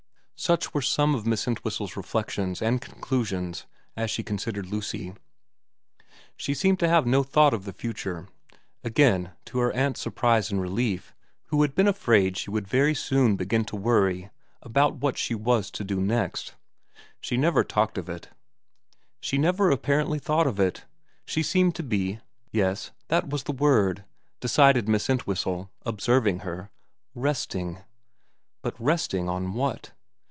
Such 0.43 0.73
were 0.73 0.81
some 0.81 1.13
of 1.13 1.27
Miss 1.27 1.45
Entwhistle's 1.47 1.95
reflections 1.95 2.63
and 2.63 2.81
conclusions 2.81 3.67
as 3.95 4.09
she 4.09 4.23
considered 4.23 4.65
Lucy. 4.65 5.13
She 6.35 6.55
seemed 6.55 6.79
to 6.79 6.87
have 6.89 7.05
no 7.05 7.21
thought 7.21 7.53
of 7.53 7.63
the 7.63 7.71
future, 7.71 8.27
again 8.83 9.33
to 9.45 9.59
her 9.59 9.71
aunt's 9.73 10.01
surprise 10.01 10.49
and 10.49 10.59
relief, 10.59 11.13
who 11.49 11.61
had 11.61 11.75
been 11.75 11.87
afraid 11.87 12.37
she 12.37 12.49
would 12.49 12.67
very 12.67 12.95
soon 12.95 13.35
begin 13.35 13.63
to 13.65 13.75
worry 13.75 14.31
about 14.63 14.95
what 14.95 15.15
she 15.15 15.35
was 15.35 15.69
to 15.69 15.83
do 15.83 16.01
next. 16.01 16.55
She 17.19 17.37
never 17.37 17.63
talked 17.63 17.99
of 17.99 18.09
it; 18.09 18.29
she 19.19 19.37
never 19.37 19.69
apparently 19.69 20.17
thought 20.17 20.47
of 20.47 20.59
it. 20.59 20.85
She 21.23 21.43
seemed 21.43 21.75
to 21.75 21.83
be 21.83 22.19
yes, 22.51 22.89
that 23.09 23.29
was 23.29 23.43
the 23.43 23.51
word, 23.51 24.05
decided 24.39 24.89
Miss 24.89 25.07
Entwhistle 25.07 25.69
observing 25.85 26.39
her 26.39 26.71
resting. 27.13 27.83
But 28.63 28.73
resting 28.79 29.29
on 29.29 29.53
what 29.53 29.91